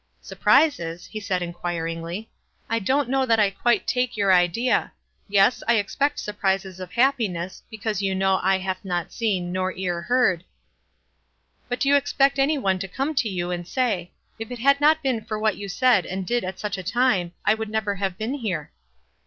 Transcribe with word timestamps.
"Surprises?" 0.19 1.05
he 1.05 1.19
said, 1.19 1.43
inquiringly. 1.43 2.27
"I 2.67 2.79
don't 2.79 3.07
know 3.07 3.23
that 3.27 3.39
I 3.39 3.51
quite 3.51 3.85
take 3.85 4.17
your 4.17 4.33
idea— 4.33 4.93
yes, 5.27 5.61
I 5.67 5.75
ex 5.77 5.95
pect 5.95 6.17
surprises 6.19 6.79
of 6.79 6.93
happiness, 6.93 7.61
because 7.69 8.01
you 8.01 8.15
know 8.15 8.39
eye 8.41 8.57
hath 8.57 8.83
not 8.83 9.13
seen 9.13 9.51
nor 9.51 9.73
ear 9.75 10.01
heard 10.01 10.43
—""But 11.69 11.81
do 11.81 11.89
you 11.89 11.95
expect 11.95 12.39
any 12.39 12.57
one 12.57 12.79
to 12.79 12.87
come 12.87 13.13
to 13.13 13.29
you 13.29 13.51
and 13.51 13.67
say, 13.67 14.09
'If 14.39 14.49
it 14.49 14.57
had 14.57 14.81
not 14.81 15.03
been 15.03 15.23
for 15.23 15.37
what 15.37 15.57
you 15.57 15.69
said 15.69 16.07
and 16.07 16.25
did 16.25 16.43
at 16.43 16.57
such 16.57 16.79
a 16.79 16.83
time, 16.83 17.33
I 17.45 17.53
would 17.53 17.69
never 17.69 17.97
have 17.97 18.17
been 18.17 18.33
here?'" 18.33 18.71